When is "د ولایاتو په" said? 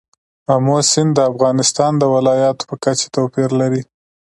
1.97-2.75